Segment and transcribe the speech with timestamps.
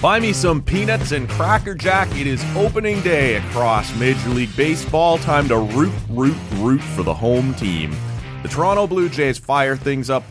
[0.00, 2.08] Buy me some peanuts and Cracker Jack.
[2.16, 5.18] It is opening day across Major League Baseball.
[5.18, 7.96] Time to root, root, root for the home team.
[8.44, 10.22] The Toronto Blue Jays fire things up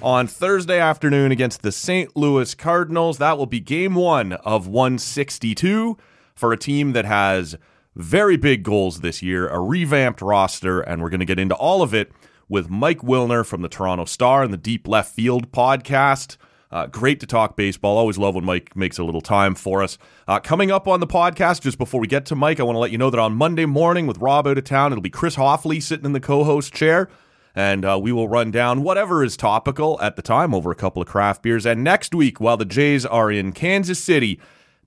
[0.00, 2.16] on Thursday afternoon against the St.
[2.16, 3.18] Louis Cardinals.
[3.18, 5.98] That will be game one of 162
[6.36, 7.56] for a team that has
[7.96, 11.82] very big goals this year, a revamped roster, and we're going to get into all
[11.82, 12.12] of it
[12.48, 16.36] with Mike Wilner from the Toronto Star and the Deep Left Field podcast.
[16.70, 17.96] Uh, great to talk baseball.
[17.96, 19.98] Always love when Mike makes a little time for us.
[20.26, 22.80] Uh, coming up on the podcast, just before we get to Mike, I want to
[22.80, 25.36] let you know that on Monday morning with Rob out of town, it'll be Chris
[25.36, 27.08] Hoffley sitting in the co host chair.
[27.54, 31.00] And uh, we will run down whatever is topical at the time over a couple
[31.00, 31.64] of craft beers.
[31.64, 34.38] And next week, while the Jays are in Kansas City,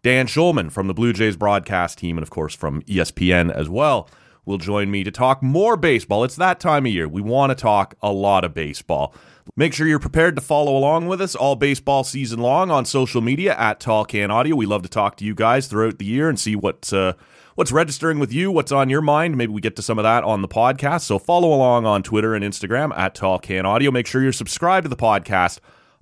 [0.04, 4.08] Dan Shulman from the Blue Jays broadcast team, and of course from ESPN as well,
[4.50, 6.24] will join me to talk more baseball.
[6.24, 7.08] It's that time of year.
[7.08, 9.14] We want to talk a lot of baseball.
[9.56, 13.22] Make sure you're prepared to follow along with us all baseball season long on social
[13.22, 14.56] media at Tall Can Audio.
[14.56, 17.14] We love to talk to you guys throughout the year and see what uh,
[17.54, 19.38] what's registering with you, what's on your mind.
[19.38, 21.02] Maybe we get to some of that on the podcast.
[21.02, 23.92] So follow along on Twitter and Instagram at Tall Can Audio.
[23.92, 25.60] Make sure you're subscribed to the podcast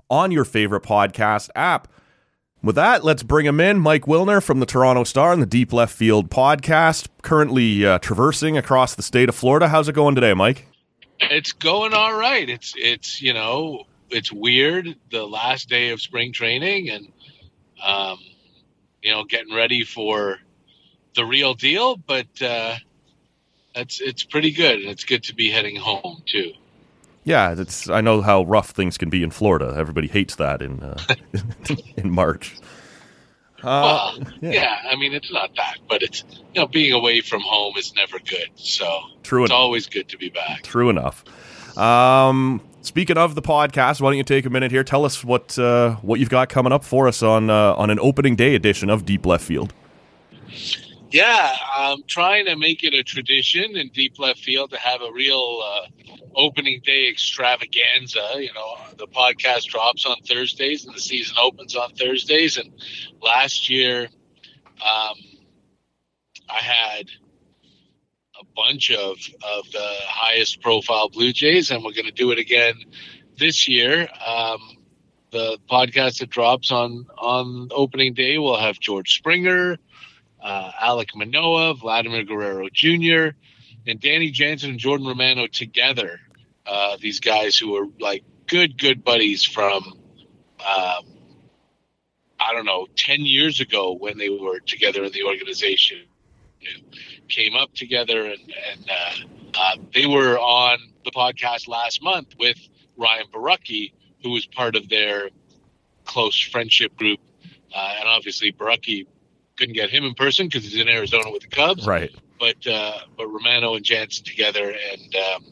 [0.09, 1.90] on your favorite podcast app.
[2.67, 3.79] With that, let's bring him in.
[3.79, 8.57] Mike Wilner from the Toronto Star and the Deep Left Field podcast, currently uh, traversing
[8.57, 9.69] across the state of Florida.
[9.69, 10.67] How's it going today, Mike?
[11.17, 12.49] It's going all right.
[12.49, 17.07] It's it's you know it's weird the last day of spring training and
[17.81, 18.19] um,
[19.01, 20.38] you know getting ready for
[21.15, 22.75] the real deal, but uh,
[23.75, 24.81] it's it's pretty good.
[24.81, 26.51] It's good to be heading home too.
[27.28, 27.89] Yeah, it's.
[27.89, 29.73] I know how rough things can be in Florida.
[29.75, 30.97] Everybody hates that in uh,
[31.97, 32.56] in March.
[33.61, 34.52] Uh, well, yeah.
[34.52, 34.78] yeah.
[34.89, 38.17] I mean it's not that, but it's you know being away from home is never
[38.19, 38.47] good.
[38.56, 38.86] So
[39.23, 39.59] true, it's enough.
[39.59, 40.64] always good to be back.
[40.64, 41.25] True enough.
[41.78, 44.85] Um, speaking of the podcast, why don't you take a minute here?
[44.85, 48.00] Tell us what uh, what you've got coming up for us on uh, on an
[48.00, 49.74] opening day edition of Deep Left Field.
[51.09, 55.12] Yeah, I'm trying to make it a tradition in Deep Left Field to have a
[55.12, 55.88] real uh,
[56.35, 58.34] opening day extravaganza.
[58.35, 62.57] You know, the podcast drops on Thursdays and the season opens on Thursdays.
[62.57, 62.73] And
[63.22, 64.09] last year,
[64.81, 65.16] um,
[66.50, 67.06] I had
[68.39, 72.38] a bunch of of the highest profile Blue Jays, and we're going to do it
[72.39, 72.75] again
[73.38, 74.09] this year.
[74.25, 74.59] Um,
[75.31, 79.78] the podcast that drops on on opening day will have George Springer
[80.42, 83.38] uh, Alek Manoah, Vladimir Guerrero Jr.,
[83.88, 86.20] and Danny Jansen and Jordan Romano together.
[86.66, 91.06] Uh, these guys who are like good, good buddies from, um,
[92.40, 96.00] I don't know, 10 years ago when they were together in the organization.
[97.30, 102.58] Came up together and, and uh, uh, they were on the podcast last month with
[102.98, 103.94] Ryan Borucki,
[104.24, 105.30] who was part of their
[106.06, 107.19] close friendship group.
[107.74, 109.06] Uh, and obviously, Borucki
[109.57, 111.85] couldn't get him in person because he's in Arizona with the Cubs.
[111.85, 112.12] Right.
[112.40, 115.45] But uh, but Romano and Jansen together and um,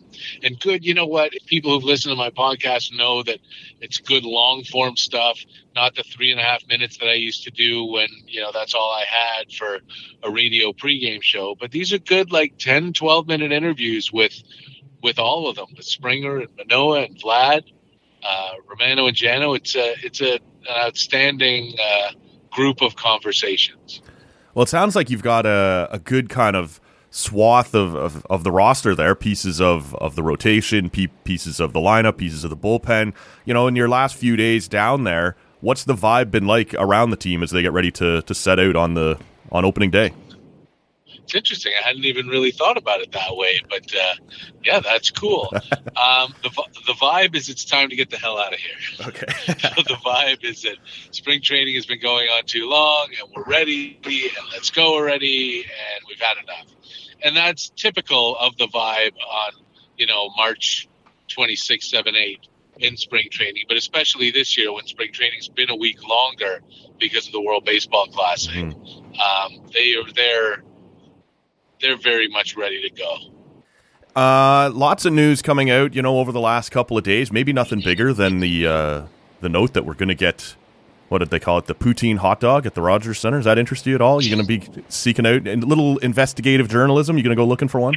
[0.43, 0.85] and good.
[0.85, 1.31] You know what?
[1.47, 3.39] People who've listened to my podcast know that
[3.81, 5.39] it's good long form stuff,
[5.75, 8.51] not the three and a half minutes that I used to do when you know
[8.53, 9.79] that's all I had for
[10.21, 11.55] a radio pregame show.
[11.59, 14.43] But these are good like 10, 12 minute interviews with
[15.01, 17.63] with all of them, with Springer and Manoah and Vlad,
[18.23, 19.55] uh, Romano and Jano.
[19.55, 21.75] It's a it's a, an outstanding.
[21.83, 22.11] Uh,
[22.55, 24.01] group of conversations.
[24.53, 26.79] Well, it sounds like you've got a, a good kind of
[27.11, 31.79] swath of, of, of, the roster there, pieces of, of the rotation, pieces of the
[31.79, 33.13] lineup, pieces of the bullpen.
[33.45, 37.11] You know, in your last few days down there, what's the vibe been like around
[37.11, 39.17] the team as they get ready to, to set out on the
[39.51, 40.11] on opening day?
[41.25, 41.73] It's interesting.
[41.75, 44.13] I hadn't even really thought about it that way, but uh,
[44.63, 45.51] yeah, that's cool.
[45.51, 46.51] um, the
[46.85, 49.07] the vibe is it's time to get the hell out of here.
[49.07, 49.25] Okay.
[49.47, 50.75] the vibe is that
[51.09, 55.63] spring training has been going on too long, and we're ready, and let's go already,
[55.63, 56.67] and we've had enough.
[57.23, 59.53] And that's typical of the vibe on
[59.97, 60.87] you know March
[61.29, 62.47] 26, 7, 8
[62.77, 66.61] in spring training, but especially this year when spring training's been a week longer
[66.99, 68.53] because of the World Baseball Classic.
[68.53, 69.19] Mm.
[69.19, 70.61] Um, they are there
[71.81, 73.17] they're very much ready to go.
[74.15, 77.31] Uh, lots of news coming out, you know, over the last couple of days.
[77.31, 79.01] Maybe nothing bigger than the uh,
[79.41, 80.55] the note that we're going to get.
[81.09, 81.65] What did they call it?
[81.65, 83.37] The poutine hot dog at the Rogers Center.
[83.37, 84.23] Does that interest you at all?
[84.23, 87.17] You're going to be seeking out a little investigative journalism.
[87.17, 87.95] You're going to go looking for one?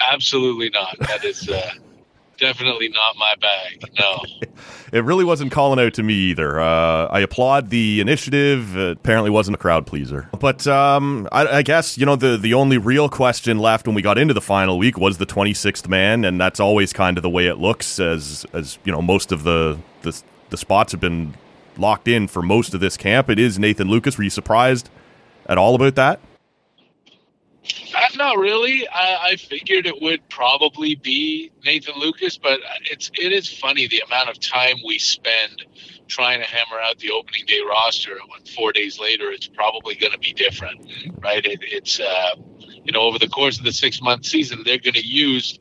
[0.00, 0.98] Absolutely not.
[1.00, 1.70] That is uh,
[2.38, 3.84] definitely not my bag.
[3.98, 4.24] No.
[4.92, 6.60] it really wasn't calling out to me either.
[6.60, 8.76] Uh, I applaud the initiative.
[8.76, 10.28] It apparently wasn't a crowd pleaser.
[10.38, 14.02] But um, I, I, guess, you know, the, the only real question left when we
[14.02, 17.30] got into the final week was the 26th man, and that's always kind of the
[17.30, 21.34] way it looks as, as you know, most of the, the, the spots have been
[21.76, 23.28] locked in for most of this camp.
[23.28, 24.16] It is Nathan Lucas.
[24.16, 24.90] Were you surprised
[25.46, 26.20] at all about that?
[27.94, 28.86] Uh, not really.
[28.88, 34.02] I, I, figured it would probably be Nathan Lucas, but it's it is funny the
[34.06, 35.64] amount of time we spend
[36.06, 38.14] trying to hammer out the opening day roster.
[38.14, 41.44] When four days later, it's probably going to be different, right?
[41.44, 44.94] It, it's uh, you know over the course of the six month season, they're going
[44.94, 45.58] to use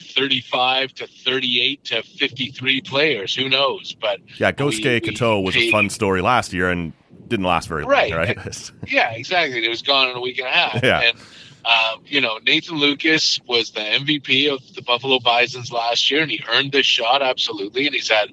[0.00, 3.34] 35 to 38 to 53 players.
[3.34, 3.94] Who knows?
[4.00, 6.92] But yeah, Gosuke Katoh was a fun story last year and
[7.32, 8.10] didn't last very right.
[8.10, 8.70] long, right?
[8.86, 9.64] yeah, exactly.
[9.64, 10.82] It was gone in a week and a half.
[10.82, 11.00] Yeah.
[11.00, 11.18] And,
[11.64, 16.30] um, you know, Nathan Lucas was the MVP of the Buffalo Bisons last year, and
[16.30, 17.86] he earned this shot absolutely.
[17.86, 18.28] And he's had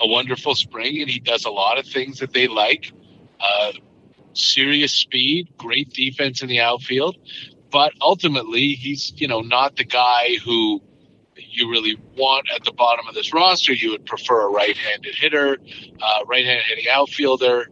[0.00, 2.92] a wonderful spring, and he does a lot of things that they like.
[3.38, 3.72] Uh,
[4.32, 7.16] serious speed, great defense in the outfield,
[7.70, 10.80] but ultimately, he's you know not the guy who
[11.36, 13.72] you really want at the bottom of this roster.
[13.72, 15.58] You would prefer a right-handed hitter,
[16.00, 17.68] uh, right-handed hitting outfielder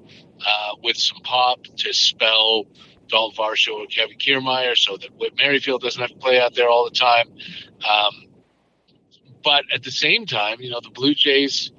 [0.46, 2.64] uh, with some pop to spell
[3.08, 6.68] Dalton Varsho or Kevin Kiermaier so that Whit Merrifield doesn't have to play out there
[6.68, 7.28] all the time.
[7.88, 8.26] Um,
[9.44, 11.70] but at the same time, you know, the Blue Jays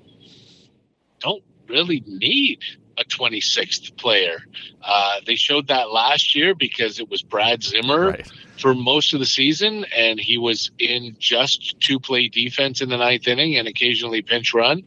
[1.19, 2.59] don't really need
[2.97, 4.39] a 26th player.
[4.81, 8.31] Uh, they showed that last year because it was Brad Zimmer right.
[8.59, 12.97] for most of the season, and he was in just to play defense in the
[12.97, 14.83] ninth inning and occasionally pinch run.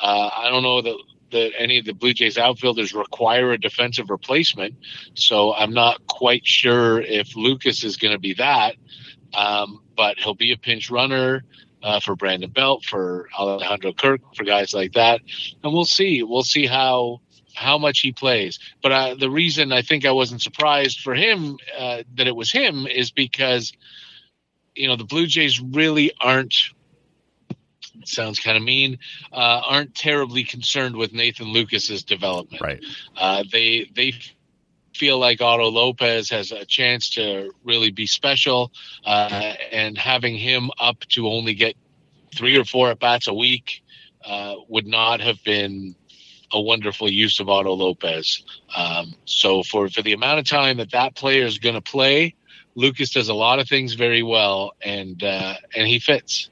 [0.00, 0.96] Uh, I don't know that,
[1.30, 4.74] that any of the Blue Jays outfielders require a defensive replacement,
[5.14, 8.76] so I'm not quite sure if Lucas is going to be that.
[9.32, 11.44] Um, but he'll be a pinch runner
[11.82, 15.20] uh, for Brandon Belt, for Alejandro Kirk, for guys like that,
[15.62, 16.22] and we'll see.
[16.22, 17.20] We'll see how
[17.54, 18.58] how much he plays.
[18.82, 22.50] But uh, the reason I think I wasn't surprised for him uh, that it was
[22.50, 23.72] him is because
[24.74, 26.54] you know the Blue Jays really aren't.
[28.04, 28.98] Sounds kind of mean.
[29.32, 32.62] Uh, aren't terribly concerned with Nathan Lucas's development.
[32.62, 32.84] Right.
[33.16, 34.14] Uh, they they
[34.94, 38.72] feel like Otto Lopez has a chance to really be special,
[39.04, 41.74] uh, and having him up to only get
[42.34, 43.82] three or four at bats a week
[44.24, 45.94] uh, would not have been
[46.52, 48.42] a wonderful use of Otto Lopez.
[48.74, 52.34] Um, so for for the amount of time that that player is going to play,
[52.74, 56.50] Lucas does a lot of things very well, and uh, and he fits.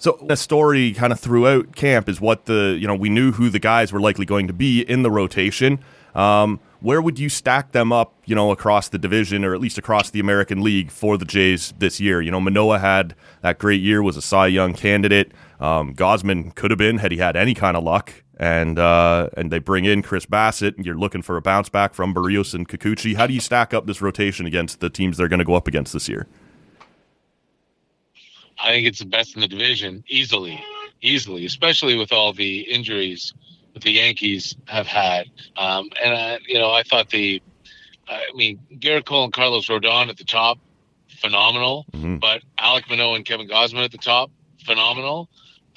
[0.00, 3.50] So the story kind of throughout camp is what the you know we knew who
[3.50, 5.78] the guys were likely going to be in the rotation.
[6.14, 9.76] Um, where would you stack them up, you know, across the division or at least
[9.76, 12.22] across the American League for the Jays this year?
[12.22, 15.32] You know, Manoah had that great year, was a Cy Young candidate.
[15.60, 19.52] Um, Gausman could have been had he had any kind of luck and uh, and
[19.52, 22.66] they bring in Chris Bassitt, and you're looking for a bounce back from Berrios and
[22.66, 23.14] Kikuchi.
[23.14, 25.68] How do you stack up this rotation against the teams they're going to go up
[25.68, 26.26] against this year?
[28.62, 30.62] I think it's the best in the division, easily,
[31.00, 33.32] easily, especially with all the injuries
[33.74, 35.26] that the Yankees have had.
[35.56, 37.42] Um, and I, you know, I thought the,
[38.08, 40.58] I mean, Gerrit Cole and Carlos Rodon at the top,
[41.08, 41.86] phenomenal.
[41.92, 42.16] Mm-hmm.
[42.16, 44.30] But Alek Manoah and Kevin Gausman at the top,
[44.64, 45.28] phenomenal.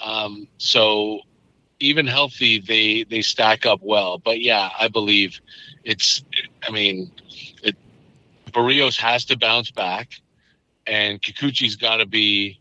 [0.03, 1.21] Um, so
[1.79, 4.17] even healthy, they they stack up well.
[4.17, 5.39] But yeah, I believe
[5.83, 6.23] it's.
[6.67, 7.11] I mean,
[7.61, 7.75] it,
[8.51, 10.13] Berrios has to bounce back,
[10.87, 12.59] and Kikuchi's got to be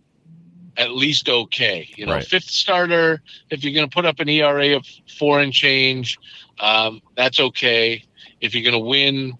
[0.77, 1.89] at least okay.
[1.97, 2.25] You know, right.
[2.25, 3.23] fifth starter.
[3.51, 4.87] If you're going to put up an ERA of
[5.19, 6.19] four and change,
[6.61, 8.05] um, that's okay.
[8.41, 9.35] If you're going to win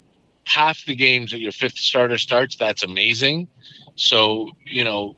[0.45, 3.47] half the games that your fifth starter starts, that's amazing.
[3.95, 5.15] So you know,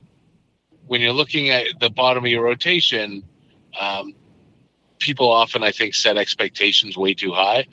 [0.88, 3.24] when you're looking at the bottom of your rotation,
[3.80, 4.14] um,
[5.00, 7.68] people often I think set expectations way too high,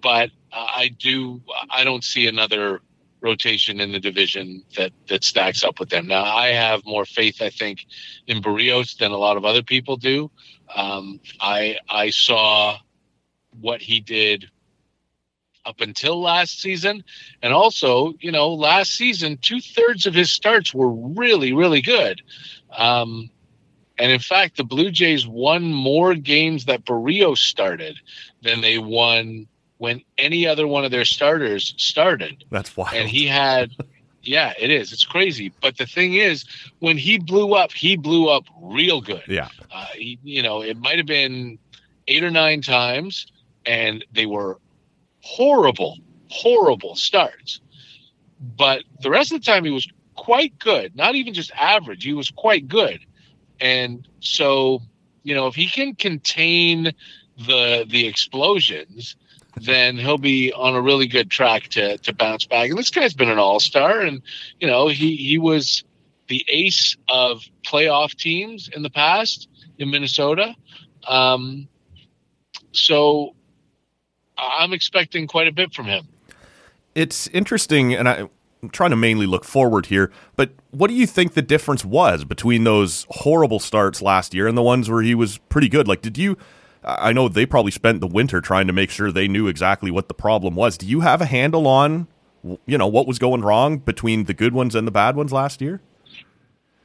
[0.00, 2.80] but uh, I do I don't see another
[3.20, 6.06] rotation in the division that that stacks up with them.
[6.06, 7.86] Now I have more faith I think
[8.26, 10.30] in Berrios than a lot of other people do.
[10.74, 12.78] Um, I I saw
[13.60, 14.46] what he did
[15.66, 17.04] up until last season,
[17.42, 22.22] and also you know last season two thirds of his starts were really really good.
[22.76, 23.30] Um,
[23.98, 27.98] and in fact, the Blue Jays won more games that Berrios started
[28.40, 29.46] than they won
[29.80, 32.44] when any other one of their starters started.
[32.50, 32.94] That's wild.
[32.94, 33.70] And he had,
[34.20, 34.92] yeah, it is.
[34.92, 35.54] It's crazy.
[35.62, 36.44] But the thing is,
[36.80, 39.22] when he blew up, he blew up real good.
[39.26, 39.48] Yeah.
[39.72, 41.58] Uh, he, you know, it might have been
[42.08, 43.26] eight or nine times,
[43.64, 44.58] and they were
[45.22, 45.96] horrible,
[46.28, 47.62] horrible starts.
[48.38, 50.94] But the rest of the time, he was quite good.
[50.94, 52.04] Not even just average.
[52.04, 53.00] He was quite good.
[53.62, 54.82] And so,
[55.22, 56.92] you know, if he can contain
[57.38, 59.16] the the explosions,
[59.60, 62.70] then he'll be on a really good track to to bounce back.
[62.70, 64.22] And this guy's been an all star, and
[64.58, 65.84] you know, he he was
[66.28, 69.48] the ace of playoff teams in the past
[69.78, 70.54] in Minnesota.
[71.06, 71.68] Um,
[72.72, 73.34] so
[74.38, 76.06] I'm expecting quite a bit from him.
[76.94, 78.28] It's interesting, and I,
[78.62, 82.24] I'm trying to mainly look forward here, but what do you think the difference was
[82.24, 85.88] between those horrible starts last year and the ones where he was pretty good?
[85.88, 86.36] Like, did you?
[86.82, 90.08] I know they probably spent the winter trying to make sure they knew exactly what
[90.08, 90.78] the problem was.
[90.78, 92.08] Do you have a handle on,
[92.66, 95.60] you know, what was going wrong between the good ones and the bad ones last
[95.60, 95.82] year?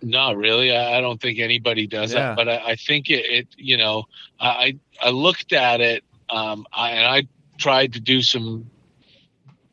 [0.01, 0.75] Not really.
[0.75, 2.27] I don't think anybody does yeah.
[2.27, 4.03] that, but I, I think it, it, You know,
[4.39, 8.69] I I looked at it, um, I, and I tried to do some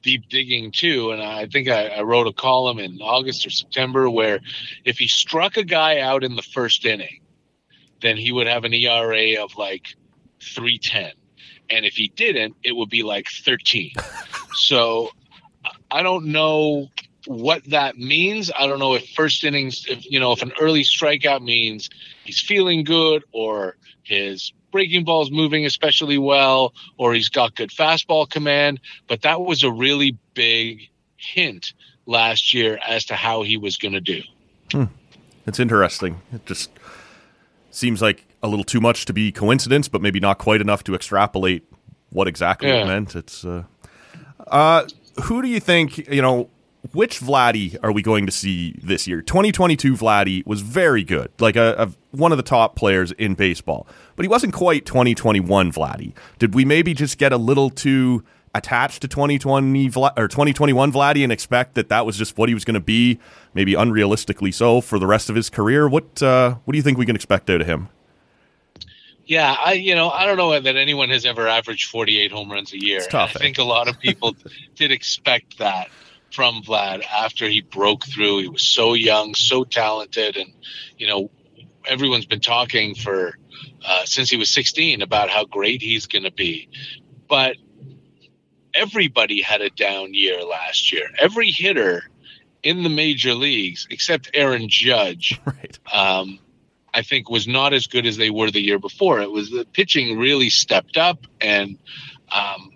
[0.02, 1.10] deep digging too.
[1.10, 4.40] And I think I, I, wrote a column in August or September where
[4.84, 7.20] if he struck a guy out in the first inning,
[8.00, 9.94] then he would have an ERA of like
[10.42, 11.12] 310.
[11.70, 13.92] And if he didn't, it would be like 13.
[14.54, 15.10] so
[15.90, 16.88] I don't know
[17.26, 18.50] what that means.
[18.56, 21.88] I don't know if first innings, if, you know, if an early strikeout means
[22.24, 28.28] he's feeling good or his breaking balls moving especially well, or he's got good fastball
[28.28, 28.80] command.
[29.06, 31.74] But that was a really big hint
[32.06, 34.22] last year as to how he was going to do.
[34.72, 34.84] Hmm.
[35.46, 36.20] It's interesting.
[36.32, 36.70] It just
[37.70, 40.94] seems like a little too much to be coincidence, but maybe not quite enough to
[40.94, 41.64] extrapolate
[42.10, 42.82] what exactly yeah.
[42.82, 43.14] it meant.
[43.16, 43.64] It's uh,
[44.46, 44.86] uh,
[45.24, 46.48] who do you think you know?
[46.92, 49.22] Which Vladdy are we going to see this year?
[49.22, 53.86] 2022 Vladdy was very good, like a, a one of the top players in baseball
[54.16, 56.12] but he wasn't quite 2021 Vladdy.
[56.38, 61.22] Did we maybe just get a little too attached to 2020 Vla- or 2021 Vladdy
[61.22, 63.18] and expect that that was just what he was going to be,
[63.54, 65.88] maybe unrealistically so for the rest of his career?
[65.88, 67.88] What uh, what do you think we can expect out of him?
[69.26, 72.72] Yeah, I you know I don't know that anyone has ever averaged 48 home runs
[72.72, 72.98] a year.
[72.98, 74.36] It's tough, I think a lot of people
[74.74, 75.88] did expect that
[76.32, 78.38] from Vlad after he broke through.
[78.38, 80.52] He was so young, so talented, and
[80.98, 81.30] you know
[81.86, 83.38] everyone's been talking for
[83.84, 86.68] uh, since he was 16 about how great he's going to be.
[87.28, 87.56] But
[88.74, 91.08] everybody had a down year last year.
[91.18, 92.04] Every hitter
[92.62, 95.78] in the major leagues, except Aaron Judge, right.
[95.92, 96.38] um,
[96.94, 99.20] I think was not as good as they were the year before.
[99.20, 101.78] It was the pitching really stepped up, and
[102.30, 102.72] um,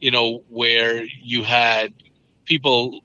[0.00, 1.92] you know where you had
[2.44, 3.00] people.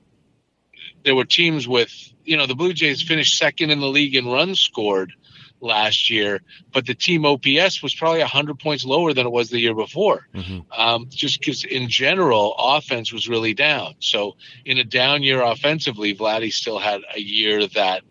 [1.04, 1.92] There were teams with
[2.24, 5.12] you know the Blue Jays finished second in the league in runs scored
[5.60, 9.58] last year, but the team OPS was probably 100 points lower than it was the
[9.58, 10.26] year before.
[10.34, 10.60] Mm-hmm.
[10.78, 13.94] Um, just because in general, offense was really down.
[14.00, 18.02] So in a down year offensively, Vladdy still had a year that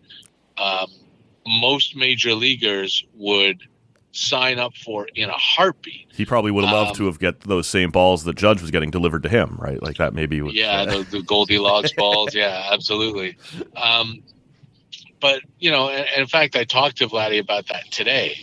[0.58, 0.88] um,
[1.46, 3.62] most major leaguers would
[4.16, 6.08] sign up for in a heartbeat.
[6.14, 8.70] He probably would have loved um, to have get those same balls that judge was
[8.70, 9.82] getting delivered to him, right?
[9.82, 10.40] Like that maybe.
[10.42, 12.34] Was, yeah, uh, the, the, Goldilocks balls.
[12.34, 13.36] Yeah, absolutely.
[13.76, 14.22] Um,
[15.20, 18.38] but you know, and, and in fact, I talked to Vladdy about that today,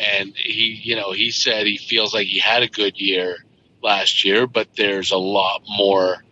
[0.00, 3.38] and he, you know, he said he feels like he had a good year
[3.82, 6.22] last year, but there's a lot more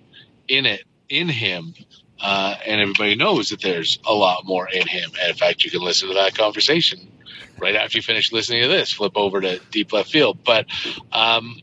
[0.49, 1.75] in it in him.
[2.23, 5.11] Uh, and everybody knows that there's a lot more in him.
[5.21, 7.11] And in fact, you can listen to that conversation
[7.59, 8.93] right after you finish listening to this.
[8.93, 10.39] Flip over to deep left field.
[10.45, 10.67] But,
[11.11, 11.61] um,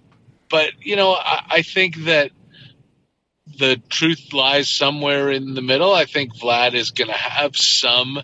[0.49, 2.31] but you know, I, I think that
[3.57, 5.93] the truth lies somewhere in the middle.
[5.93, 8.21] I think Vlad is going to have some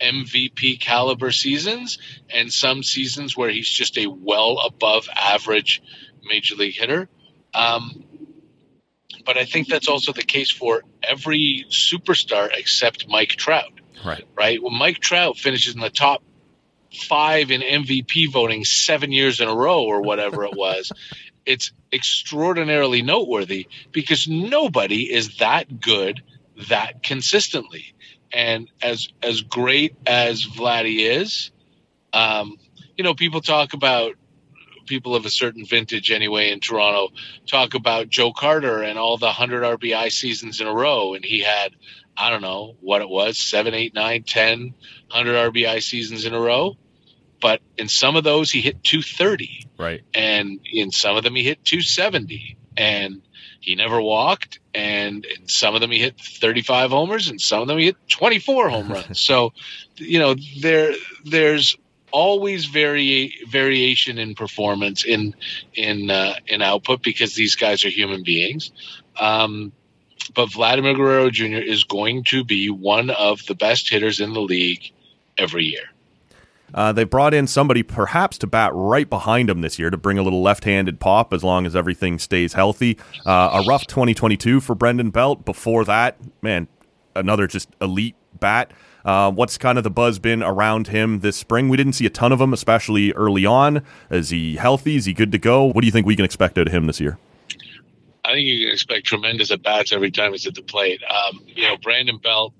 [0.00, 1.98] MVP caliber seasons
[2.30, 5.82] and some seasons where he's just a well above average
[6.22, 7.08] major league hitter.
[7.54, 8.04] Um,
[9.24, 13.72] but I think that's also the case for every superstar except Mike Trout.
[14.04, 14.24] Right.
[14.36, 14.62] Right.
[14.62, 16.22] When Mike Trout finishes in the top
[16.92, 20.92] five in MVP voting seven years in a row or whatever it was,
[21.46, 26.22] it's extraordinarily noteworthy because nobody is that good
[26.68, 27.94] that consistently.
[28.30, 31.50] And as as great as Vladdy is,
[32.12, 32.58] um,
[32.96, 34.16] you know, people talk about
[34.88, 37.14] people of a certain vintage anyway in Toronto
[37.46, 41.14] talk about Joe Carter and all the 100 RBI seasons in a row.
[41.14, 41.72] And he had,
[42.16, 44.74] I don't know what it was, seven, eight, nine, 10,
[45.10, 46.76] 100 RBI seasons in a row.
[47.40, 50.02] But in some of those he hit 230 right.
[50.12, 53.22] And in some of them he hit 270 and
[53.60, 54.60] he never walked.
[54.74, 57.28] And in some of them he hit 35 homers.
[57.28, 59.20] And some of them he hit 24 home runs.
[59.28, 59.52] So
[59.96, 61.76] you know there there's
[62.10, 65.34] always vari- variation in performance in
[65.74, 68.72] in uh, in output because these guys are human beings
[69.20, 69.72] um,
[70.34, 71.58] but Vladimir Guerrero Jr.
[71.58, 74.92] is going to be one of the best hitters in the league
[75.36, 75.84] every year.
[76.74, 80.18] Uh, they brought in somebody perhaps to bat right behind him this year to bring
[80.18, 82.98] a little left-handed pop as long as everything stays healthy.
[83.24, 85.46] Uh, a rough 2022 for Brandon Belt.
[85.46, 86.68] Before that, man,
[87.16, 88.70] another just elite bat.
[89.08, 91.70] Uh, what's kind of the buzz been around him this spring?
[91.70, 93.82] We didn't see a ton of him, especially early on.
[94.10, 94.96] Is he healthy?
[94.96, 95.64] Is he good to go?
[95.64, 97.16] What do you think we can expect out of him this year?
[98.22, 101.00] I think you can expect tremendous at bats every time he's at the plate.
[101.08, 102.52] Um, you know, Brandon Belt,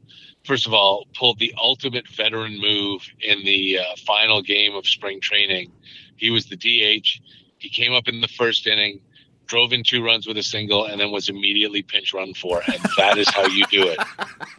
[0.47, 5.21] first of all, pulled the ultimate veteran move in the uh, final game of spring
[5.21, 5.71] training.
[6.17, 7.21] He was the DH.
[7.59, 9.01] He came up in the first inning,
[9.49, 12.63] drove in two runs with a single, and then was immediately pinch run for.
[12.73, 13.99] And that is how you do it.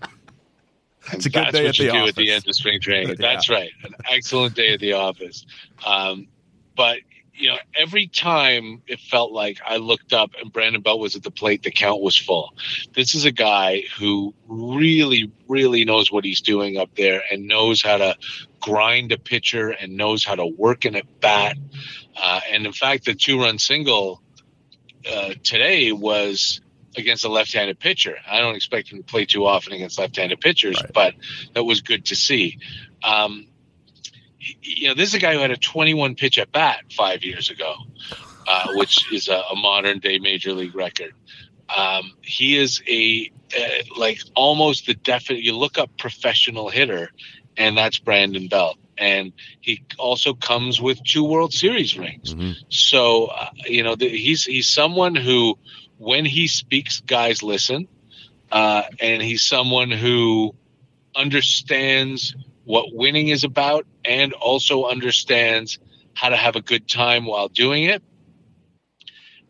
[1.14, 2.10] It's a good That's day what at you the do office.
[2.10, 3.10] at the end of spring training.
[3.10, 3.16] Yeah.
[3.18, 3.72] That's right.
[3.84, 5.46] An excellent day at the office.
[5.86, 6.28] Um,
[6.76, 7.00] but
[7.34, 11.24] you know, every time it felt like I looked up and Brandon Belt was at
[11.24, 12.54] the plate, the count was full.
[12.94, 17.82] This is a guy who really, really knows what he's doing up there and knows
[17.82, 18.18] how to
[18.60, 21.56] grind a pitcher and knows how to work in at bat.
[22.22, 24.22] Uh, and in fact, the two-run single
[25.10, 26.60] uh, today was
[27.00, 28.18] against a left-handed pitcher.
[28.30, 30.94] I don't expect him to play too often against left-handed pitchers, Right.
[30.94, 31.14] but
[31.54, 32.60] that was good to see.
[33.04, 33.48] Um,
[34.62, 37.50] you know, this is a guy who had a 21 pitch at bat five years
[37.50, 37.76] ago,
[38.48, 41.14] uh, which is a, a modern day major league record.
[41.76, 43.62] Um, he is a uh,
[43.98, 45.44] like almost the definite.
[45.44, 47.12] You look up professional hitter,
[47.58, 52.34] and that's Brandon Belt, and he also comes with two World Series rings.
[52.34, 52.56] Mhm.
[52.70, 55.60] So uh, you know the, he's he's someone who,
[56.00, 57.88] when he speaks, guys listen,
[58.52, 60.56] uh, and he's someone who
[61.16, 65.78] understands what winning is about and also understands
[66.14, 68.02] how to have a good time while doing it.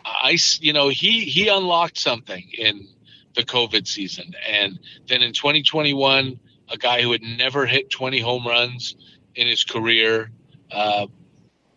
[0.03, 2.88] I, you know, he he unlocked something in
[3.36, 6.39] the COVID season, and then in 2021,
[6.70, 8.96] a guy who had never hit 20 home runs
[9.36, 10.32] in his career.
[10.72, 11.08] Uh,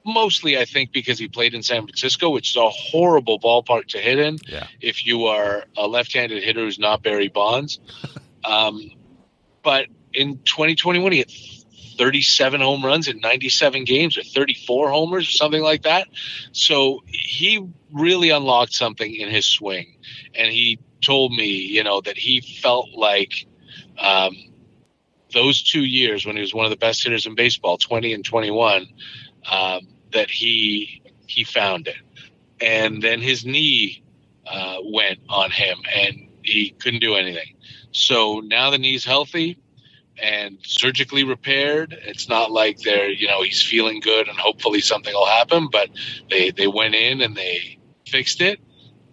[0.04, 3.98] Mostly, I think, because he played in San Francisco, which is a horrible ballpark to
[3.98, 4.38] hit in.
[4.46, 4.66] Yeah.
[4.80, 7.78] If you are a left-handed hitter who's not Barry Bonds,
[8.44, 8.90] um,
[9.62, 11.32] but in 2021, he hit
[11.98, 16.08] 37 home runs in 97 games, or 34 homers, or something like that.
[16.52, 19.98] So he really unlocked something in his swing,
[20.34, 23.46] and he told me, you know, that he felt like
[23.98, 24.36] um,
[25.32, 28.24] those two years when he was one of the best hitters in baseball, 20 and
[28.24, 28.86] 21,
[29.50, 31.96] um, that he he found it,
[32.60, 34.02] and then his knee
[34.46, 37.56] uh, went on him, and he couldn't do anything.
[37.92, 39.58] So now the knee's healthy
[40.20, 41.96] and surgically repaired.
[42.06, 45.88] It's not like they're you know he's feeling good and hopefully something will happen, but
[46.30, 48.60] they they went in and they fixed it.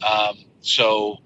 [0.02, 1.18] Um, so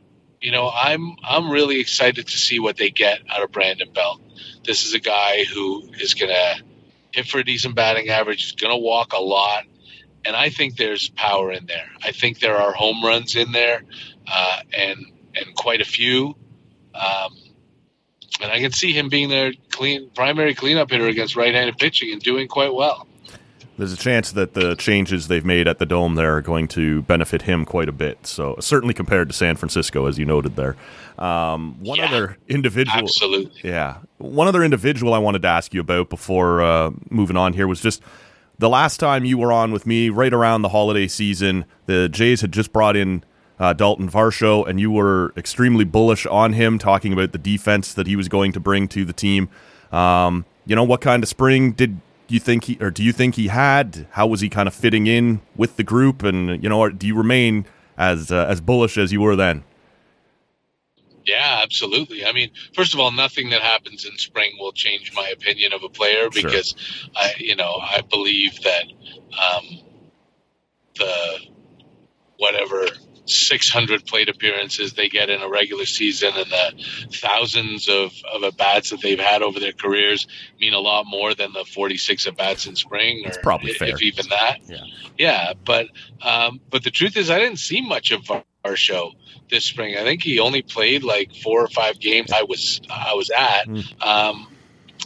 [0.42, 4.22] you know I'm I'm really excited to see what they get out of Brandon Belt.
[4.66, 6.56] This is a guy who is gonna
[7.16, 8.44] a decent batting average.
[8.44, 9.66] He's gonna walk a lot.
[10.26, 11.90] And I think there's power in there.
[12.02, 13.84] I think there are home runs in there,
[14.26, 16.36] uh, and and quite a few.
[16.96, 17.36] Um,
[18.42, 22.22] and I can see him being their clean primary cleanup hitter against right-handed pitching and
[22.22, 23.08] doing quite well.
[23.78, 27.02] There's a chance that the changes they've made at the dome there are going to
[27.04, 28.28] benefit him quite a bit.
[28.28, 30.76] So certainly compared to San Francisco, as you noted there.
[31.18, 33.62] Um, one Yeah, other individual, Absolutely.
[33.70, 37.68] yeah, one other individual I wanted to ask you about before uh, moving on here
[37.68, 38.02] was just
[38.60, 41.66] the last time you were on with me, right around the holiday season.
[41.88, 43.24] The Jays had just brought in
[43.60, 48.08] uh, Dalton Varsho, and you were extremely bullish on him, talking about the defense that
[48.08, 49.50] he was going to bring to the team.
[49.92, 52.00] Um, you know, what kind of spring did
[52.34, 54.08] you think he, or do you think he had?
[54.12, 56.24] How was he kind of fitting in with the group?
[56.24, 57.66] And you know, or do you remain
[57.98, 59.64] as uh, as bullish as you were then?
[61.26, 62.26] Yeah, absolutely.
[62.26, 65.84] I mean, first of all, nothing that happens in spring will change my opinion of
[65.84, 66.44] a player Sure.
[66.44, 66.76] because
[67.16, 68.84] I, you know, I believe that
[69.40, 69.66] um,
[70.96, 71.40] the
[72.38, 72.86] whatever
[73.26, 78.58] 600 plate appearances they get in a regular season and the thousands of, of at
[78.58, 80.28] bats that they've had over their careers
[80.60, 83.90] mean a lot more than the 46 at bats in spring, or probably if, fair.
[83.90, 84.60] if even that.
[84.68, 84.84] Yeah.
[85.18, 85.54] yeah.
[85.64, 85.88] But
[86.22, 88.22] um, but the truth is, I didn't see much of
[88.66, 89.12] Varsho
[89.50, 89.96] this spring.
[89.98, 93.68] I think he only played like four or five games I was I was at.
[93.68, 94.06] Mm.
[94.06, 94.48] Um,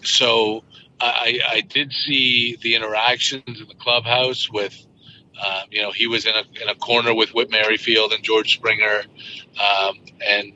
[0.04, 0.64] so
[1.00, 4.87] I, I did see the interactions in the clubhouse with,
[5.46, 8.54] um, you know, he was in a, in a corner with Whit Merrifield and George
[8.54, 9.04] Springer,
[9.60, 10.54] um, and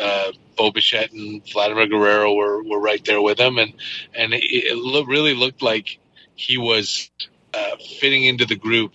[0.00, 3.74] uh, Bo Bichette and Vladimir Guerrero were, were right there with him, and
[4.14, 5.98] and it, it lo- really looked like
[6.34, 7.10] he was
[7.54, 8.92] uh, fitting into the group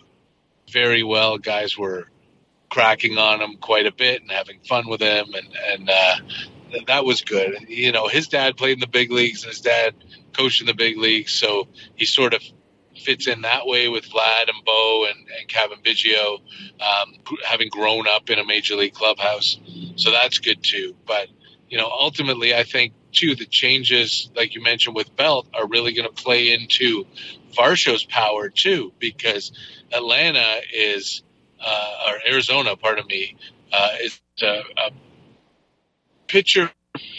[0.71, 1.37] very well.
[1.37, 2.07] Guys were
[2.69, 6.15] cracking on him quite a bit and having fun with him, and and uh,
[6.71, 7.65] th- that was good.
[7.67, 9.95] You know, his dad played in the big leagues, and his dad
[10.33, 12.41] coached in the big leagues, so he sort of
[12.99, 16.39] fits in that way with Vlad and Bo and, and Cavan Biggio,
[16.81, 19.59] um, having grown up in a major league clubhouse.
[19.95, 20.95] So that's good too.
[21.05, 21.27] But
[21.69, 25.93] you know, ultimately, I think too, the changes, like you mentioned with Belt, are really
[25.93, 27.05] going to play into
[27.57, 29.51] Varsho's power too, because
[29.91, 31.23] Atlanta is,
[31.59, 33.35] uh, or Arizona, pardon me,
[33.73, 34.91] uh, is a, a
[36.27, 36.71] pitcher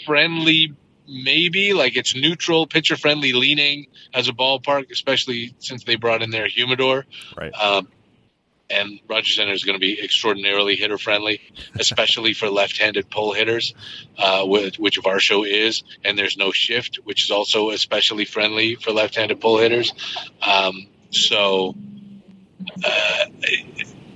[0.05, 0.73] friendly,
[1.09, 6.29] maybe like it's neutral, pitcher friendly leaning as a ballpark, especially since they brought in
[6.29, 7.05] their humidor.
[7.35, 7.51] Right.
[7.53, 7.87] Um,
[8.69, 11.41] and Rogers Center is going to be extraordinarily hitter friendly,
[11.79, 13.73] especially for left-handed pull hitters,
[14.17, 15.83] uh, which, which Varsho is.
[16.05, 19.93] And there's no shift, which is also especially friendly for left-handed pull hitters.
[20.41, 21.75] Um, so,
[22.85, 23.25] uh,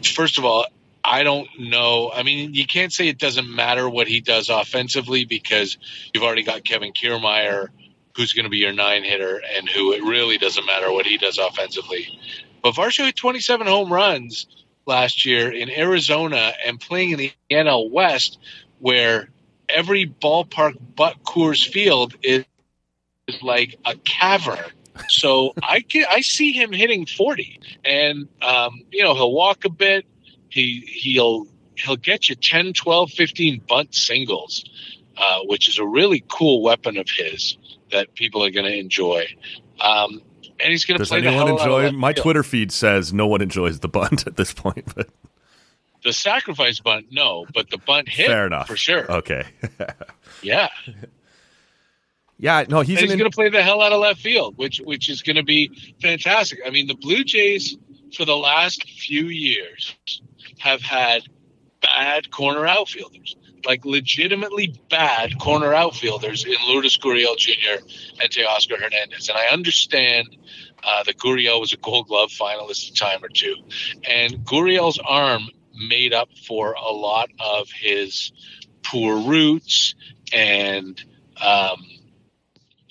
[0.03, 0.67] first of all,
[1.03, 2.11] I don't know.
[2.13, 5.77] I mean, you can't say it doesn't matter what he does offensively because
[6.13, 7.67] you've already got Kevin Kiermaier,
[8.15, 11.17] who's going to be your nine hitter, and who it really doesn't matter what he
[11.17, 12.19] does offensively.
[12.61, 14.47] But Varsho hit 27 home runs
[14.85, 18.39] last year in Arizona and playing in the NL West,
[18.79, 19.29] where
[19.67, 22.45] every ballpark but Coors Field is,
[23.27, 24.71] is like a cavern.
[25.09, 29.69] So I can, I see him hitting 40, and um, you know he'll walk a
[29.69, 30.05] bit.
[30.53, 34.69] He he'll he'll get you 10, 12, 15 bunt singles,
[35.17, 37.57] uh, which is a really cool weapon of his
[37.91, 39.25] that people are going to enjoy.
[39.79, 40.21] Um,
[40.59, 41.97] and he's going to play the anyone hell out of enjoy?
[41.97, 42.23] My field.
[42.23, 45.09] Twitter feed says no one enjoys the bunt at this point, but
[46.03, 48.67] The sacrifice bunt, no, but the bunt hit, fair enough.
[48.67, 49.11] for sure.
[49.11, 49.45] Okay.
[50.43, 50.67] Yeah,
[52.37, 55.09] yeah, no, he's he's going to play the hell out of left field, which which
[55.09, 56.59] is going to be fantastic.
[56.65, 57.77] I mean, the Blue Jays
[58.13, 59.95] for the last few years
[60.59, 61.23] have had
[61.81, 63.35] bad corner outfielders,
[63.65, 67.83] like legitimately bad corner outfielders in Lourdes Gurriel Jr.
[68.21, 69.29] and Teoscar Hernandez.
[69.29, 70.35] And I understand
[70.83, 73.55] uh, that Gurriel was a Gold Glove finalist a time or two,
[74.09, 78.31] and Gurriel's arm made up for a lot of his
[78.83, 79.95] poor roots
[80.31, 81.01] and
[81.41, 81.85] um,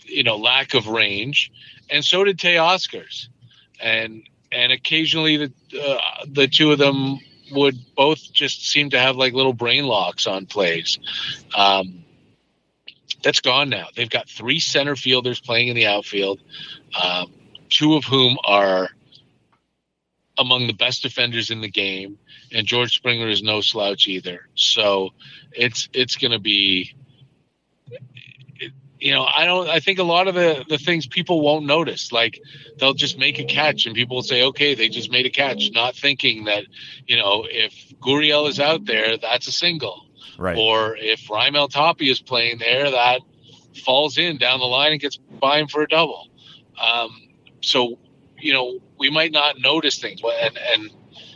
[0.04, 1.50] you know lack of range,
[1.90, 3.28] and so did Teoscar's,
[3.80, 7.18] and and occasionally the uh, the two of them
[7.52, 10.98] would both just seem to have like little brain locks on plays.
[11.56, 12.04] Um,
[13.22, 13.86] that's gone now.
[13.94, 16.40] They've got three center fielders playing in the outfield,
[17.00, 17.32] um,
[17.68, 18.90] two of whom are
[20.38, 22.18] among the best defenders in the game,
[22.52, 24.48] and George Springer is no slouch either.
[24.54, 25.10] So
[25.52, 26.94] it's it's going to be
[29.02, 29.68] you know, I don't.
[29.68, 32.40] I think a lot of the the things people won't notice, like
[32.78, 35.72] they'll just make a catch, and people will say, "Okay, they just made a catch,"
[35.72, 36.66] not thinking that,
[37.08, 40.06] you know, if Gurriel is out there, that's a single,
[40.38, 40.56] right.
[40.56, 43.22] or if Raimel Tapia is playing there, that
[43.84, 46.28] falls in down the line and gets by him for a double.
[46.80, 47.28] Um,
[47.60, 47.98] so,
[48.38, 50.90] you know, we might not notice things, and and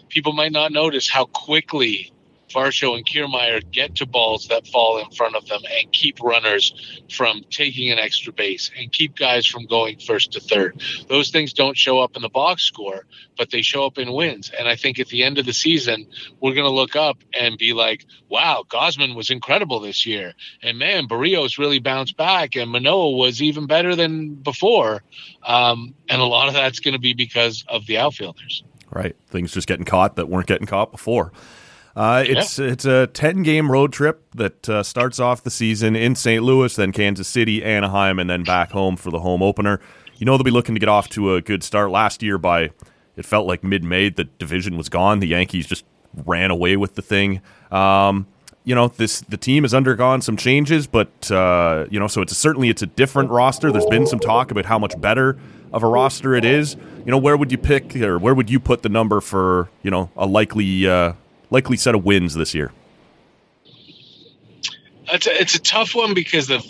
[0.08, 2.12] people might not notice how quickly
[2.48, 7.02] Varsho and Kiermaier get to balls that fall in front of them and keep runners
[7.10, 10.80] from taking an extra base and keep guys from going first to third.
[11.08, 13.04] Those things don't show up in the box score,
[13.36, 14.50] but they show up in wins.
[14.56, 16.06] And I think at the end of the season,
[16.40, 20.34] we're going to look up and be like, wow, Gausman was incredible this year.
[20.62, 25.02] And man, Berrios really bounced back and Manoah was even better than before.
[25.44, 28.62] Um, and a lot of that's going to be because of the outfielders.
[28.90, 29.16] Right.
[29.28, 31.32] Things just getting caught that weren't getting caught before.
[31.96, 32.66] Uh, it's yeah.
[32.66, 36.42] it's a ten game road trip that uh, starts off the season in St.
[36.42, 39.80] Louis, then Kansas City, Anaheim, and then back home for the home opener.
[40.18, 41.90] You know they'll be looking to get off to a good start.
[41.90, 42.70] Last year, by
[43.16, 45.20] it felt like mid May, the division was gone.
[45.20, 45.84] The Yankees just
[46.26, 47.40] ran away with the thing.
[47.70, 48.26] Um,
[48.64, 52.36] you know this the team has undergone some changes, but uh, you know so it's
[52.36, 53.72] certainly it's a different roster.
[53.72, 55.38] There's been some talk about how much better
[55.72, 56.76] of a roster it is.
[57.06, 59.90] You know where would you pick or where would you put the number for you
[59.90, 61.14] know a likely uh,
[61.50, 62.72] likely set of wins this year?
[65.08, 66.64] It's a, it's a tough one because of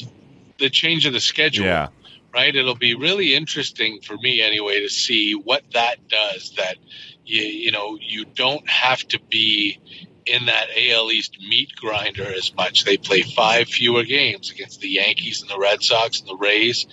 [0.59, 1.67] the change of the schedule.
[1.67, 1.89] Yeah.
[2.35, 2.55] Right.
[2.55, 6.53] It'll be really interesting for me anyway to see what that does.
[6.59, 6.77] That
[7.25, 9.79] you you know you don't have to be
[10.27, 12.85] in that AL East meat grinder as much.
[12.85, 16.87] They play five fewer games against the Yankees and the Red Sox and the Rays,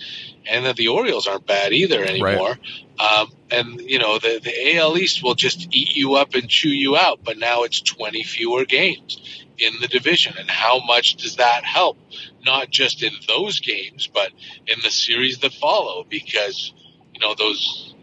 [0.48, 2.56] and that the Orioles aren't bad either anymore.
[2.56, 3.20] Right.
[3.20, 6.68] Um, and you know the the AL East will just eat you up and chew
[6.68, 7.20] you out.
[7.24, 9.20] But now it's twenty fewer games
[9.58, 11.98] in the division, and how much does that help?
[12.44, 14.30] Not just in those games, but
[14.66, 16.72] in the series that follow, because
[17.12, 17.94] you know those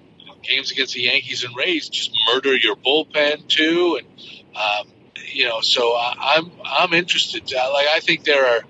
[0.44, 4.08] games against the Yankees and Rays just murder your bullpen too, and
[4.56, 4.94] um,
[5.34, 7.44] you know, so I'm I'm interested.
[7.52, 8.62] Like I think there are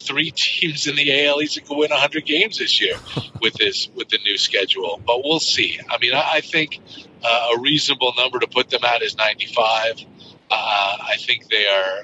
[0.00, 2.96] three teams in the AL East that could win 100 games this year
[3.40, 5.78] with this with the new schedule, but we'll see.
[5.88, 6.80] I mean, I, I think
[7.24, 10.04] uh, a reasonable number to put them at is 95.
[10.50, 12.02] Uh, I think they are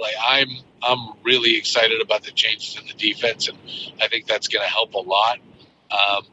[0.00, 0.48] like I'm
[0.82, 3.58] I'm really excited about the changes in the defense, and
[4.00, 5.38] I think that's going to help a lot.
[5.90, 6.26] Um,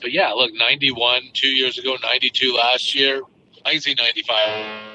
[0.00, 3.22] but yeah, look, 91 two years ago, 92 last year.
[3.64, 4.89] I can see 95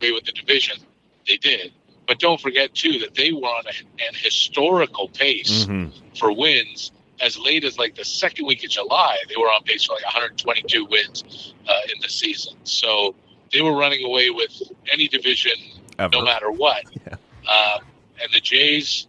[0.00, 0.78] with the division.
[1.26, 1.72] They did.
[2.06, 5.90] But don't forget, too, that they were on a, an historical pace mm-hmm.
[6.18, 9.18] for wins as late as like the second week of July.
[9.28, 12.54] They were on pace for like 122 wins uh, in the season.
[12.64, 13.14] So
[13.52, 15.52] they were running away with any division
[15.98, 16.10] Ever.
[16.12, 16.84] no matter what.
[17.06, 17.16] Yeah.
[17.48, 17.78] Uh,
[18.22, 19.08] and the Jays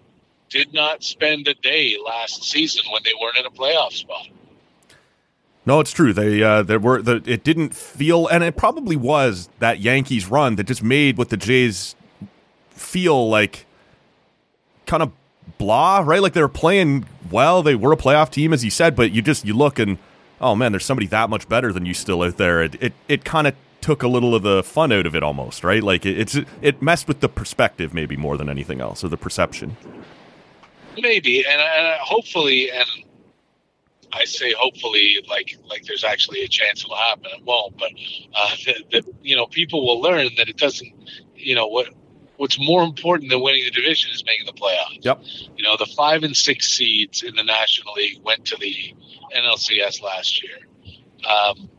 [0.50, 4.28] did not spend a day last season when they weren't in a playoff spot.
[5.66, 6.12] No, it's true.
[6.12, 10.56] They uh, there were the, it didn't feel, and it probably was that Yankees run
[10.56, 11.96] that just made what the Jays
[12.72, 13.66] feel like
[14.88, 15.12] kind of
[15.58, 16.22] blah, right?
[16.22, 17.62] Like they were playing well.
[17.62, 20.00] They were a playoff team, as you said, but you just you look and
[20.40, 22.64] oh man, there's somebody that much better than you still out there.
[22.64, 25.64] It it, it kind of took a little of the fun out of it almost,
[25.64, 25.84] right?
[25.84, 29.18] Like it, it's it messed with the perspective maybe more than anything else, or the
[29.18, 29.78] perception.
[30.98, 32.86] Maybe, and, and hopefully, and
[34.14, 37.28] I say hopefully, like like there's actually a chance it'll happen.
[37.38, 37.92] It won't, but
[38.36, 38.56] uh,
[38.92, 40.94] that you know people will learn that it doesn't.
[41.36, 41.90] You know what
[42.38, 45.04] what's more important than winning the division is making the playoffs.
[45.04, 45.24] Yep.
[45.58, 48.96] You know the five and six seeds in the National League went to the
[49.36, 50.58] NLCS last year.
[51.28, 51.70] Um,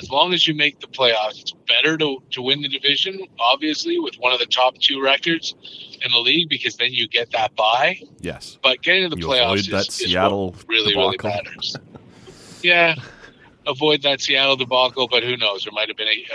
[0.00, 3.98] as long as you make the playoffs, it's better to, to win the division, obviously,
[3.98, 5.54] with one of the top two records
[6.02, 8.00] in the league, because then you get that bye.
[8.20, 8.58] Yes.
[8.62, 11.30] But getting to the you playoffs is, that Seattle is really, debacle.
[11.30, 11.76] really matters.
[12.62, 12.94] yeah.
[13.66, 15.64] Avoid that Seattle debacle, but who knows?
[15.64, 16.26] There might have been a,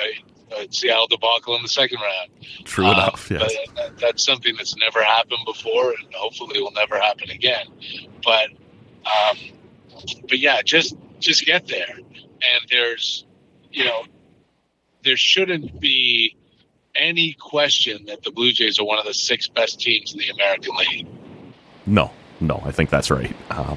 [0.56, 2.30] a, a Seattle debacle in the second round.
[2.65, 3.32] True uh, enough.
[3.32, 3.51] Yes.
[3.75, 7.65] That, that's something that's never happened before, and hopefully will never happen again.
[8.23, 8.49] But,
[9.06, 9.38] um,
[10.30, 11.97] but yeah, just just get there.
[11.97, 13.25] And there's
[13.75, 14.05] you know,
[15.03, 16.35] there shouldn't be
[16.95, 20.29] any question that the Blue Jays are one of the six best teams in the
[20.29, 21.07] American League.
[21.85, 22.09] No,
[22.39, 23.35] no, I think that's right.
[23.51, 23.75] Uh,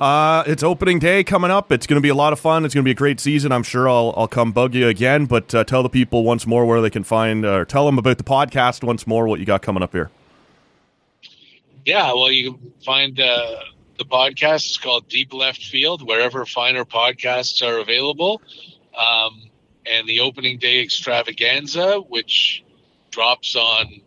[0.00, 1.70] uh, it's opening day coming up.
[1.70, 2.64] It's going to be a lot of fun.
[2.64, 3.52] It's going to be a great season.
[3.52, 6.64] I'm sure I'll, I'll come bug you again, but uh, tell the people once more
[6.64, 9.60] where they can find, or tell them about the podcast once more, what you got
[9.60, 10.10] coming up here.
[11.84, 13.56] Yeah, well, you can find uh,
[13.98, 14.66] the podcast.
[14.66, 18.40] It's called Deep Left Field, wherever finer podcasts are available.
[18.98, 19.42] Um,
[19.86, 22.64] and the opening day extravaganza, which
[23.10, 24.00] drops on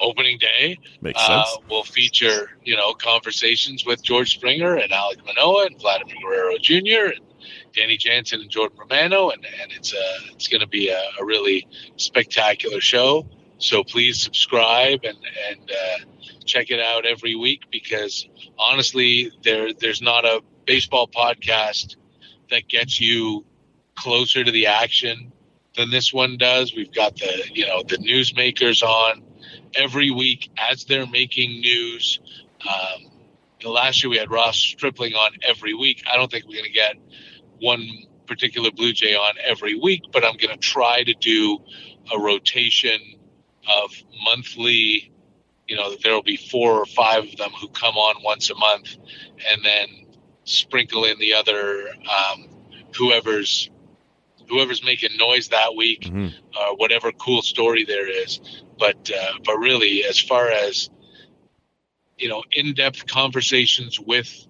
[0.00, 1.58] opening day, Makes uh, sense.
[1.70, 7.12] will feature you know conversations with George Springer and Alek Manoah and Vladimir Guerrero Jr.
[7.14, 7.20] and
[7.74, 11.24] Danny Jansen and Jordan Romano, and, and it's a it's going to be a, a,
[11.24, 13.26] really spectacular show.
[13.58, 15.18] So please subscribe and
[15.50, 16.04] and uh,
[16.44, 18.26] check it out every week because
[18.58, 21.96] honestly, there there's not a baseball podcast
[22.52, 23.44] that gets you
[23.96, 25.32] closer to the action
[25.76, 26.74] than this one does.
[26.74, 29.22] We've got the you know the newsmakers on
[29.74, 32.20] every week as they're making news.
[32.60, 33.10] Um,
[33.64, 36.02] last year we had Ross Stripling on every week.
[36.10, 36.96] I don't think we're going to get
[37.60, 37.86] one
[38.26, 41.58] particular Blue Jay on every week, but I'm going to try to do
[42.12, 43.00] a rotation
[43.68, 43.90] of
[44.24, 45.12] monthly.
[45.68, 48.54] You know, there will be four or five of them who come on once a
[48.54, 48.96] month,
[49.50, 50.01] and then
[50.44, 52.48] sprinkle in the other um,
[52.96, 53.70] whoever's
[54.48, 56.28] whoever's making noise that week, mm-hmm.
[56.56, 58.40] uh, whatever cool story there is.
[58.78, 60.90] But uh, but really, as far as
[62.18, 64.46] you know, in-depth conversations with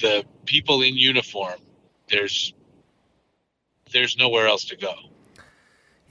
[0.00, 1.58] the people in uniform,
[2.08, 2.54] there's
[3.92, 4.94] there's nowhere else to go.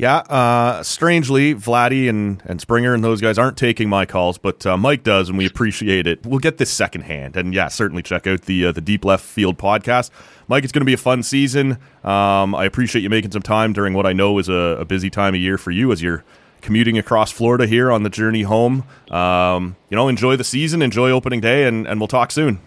[0.02, 4.66] Yeah, uh, strangely, Vladdy and, and Springer and those guys aren't taking my calls, but
[4.66, 6.26] uh, Mike does, and we appreciate it.
[6.26, 9.60] We'll get this secondhand, and yeah, certainly check out the uh, the Deep Left Field
[9.60, 10.10] podcast.
[10.48, 11.74] Mike, it's going to be a fun season.
[12.04, 15.12] Um, I appreciate you making some time during what I know is a, a, busy
[15.12, 16.24] time of year for you as you're
[16.62, 18.84] commuting across Florida here on the journey home.
[19.12, 22.60] Um, you know, enjoy the season, enjoy opening day, and, and we'll talk soon.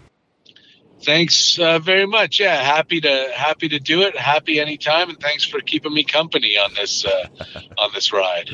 [1.05, 2.39] Thanks uh, very much.
[2.39, 4.17] Yeah, happy to happy to do it.
[4.17, 7.27] Happy anytime, and thanks for keeping me company on this uh,
[7.77, 8.49] on this ride.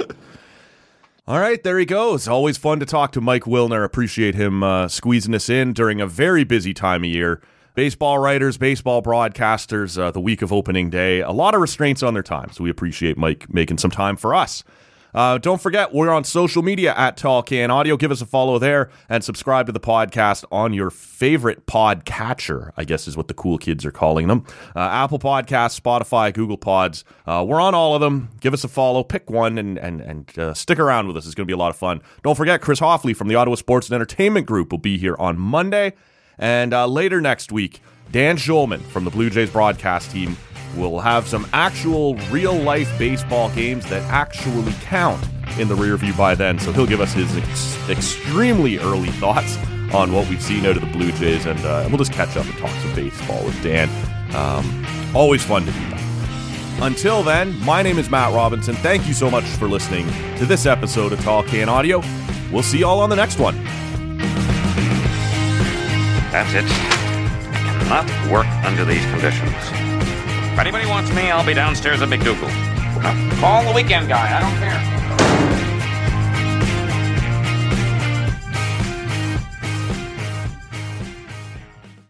[1.28, 2.28] All right, there he goes.
[2.28, 3.86] Always fun to talk to Mike Wilner.
[3.86, 7.42] Appreciate him uh, squeezing us in during a very busy time of year.
[7.74, 12.14] Baseball writers, baseball broadcasters, uh, the week of opening day, a lot of restraints on
[12.14, 12.52] their time.
[12.52, 14.66] So we appreciate Mike making some time for us.
[15.14, 17.98] Uh, don't forget, we're on social media at Tall Can Audio.
[17.98, 22.84] Give us a follow there and subscribe to the podcast on your favorite podcatcher, I
[22.84, 24.46] guess is what the cool kids are calling them.
[24.76, 27.04] Uh, Apple Podcasts, Spotify, Google Pods.
[27.26, 28.30] Uh, we're on all of them.
[28.40, 31.26] Give us a follow, pick one, and, and, and uh, stick around with us.
[31.26, 32.02] It's going to be a lot of fun.
[32.24, 35.38] Don't forget, Chris Hoffley from the Ottawa Sports and Entertainment Group will be here on
[35.38, 35.94] Monday.
[36.38, 40.36] And uh, later next week, Dan Shulman from the Blue Jays broadcast team
[40.76, 45.24] We'll have some actual real life baseball games that actually count
[45.60, 46.60] in the rear view by then.
[46.60, 49.58] So he'll give us his ex- extremely early thoughts
[49.94, 52.46] on what we've seen out of the Blue Jays, and uh, we'll just catch up
[52.46, 53.90] and talk some baseball with Dan.
[54.34, 56.02] Um, always fun to do that.
[56.82, 58.74] Until then, my name is Matt Robinson.
[58.76, 60.08] Thank you so much for listening
[60.38, 62.02] to this episode of Tall Can Audio.
[62.52, 63.62] We'll see you all on the next one.
[66.32, 66.66] That's it.
[66.66, 69.91] I cannot work under these conditions.
[70.54, 72.50] If anybody wants me, I'll be downstairs at McDougal.
[73.40, 74.38] Call the weekend guy.
[74.38, 75.01] I don't care.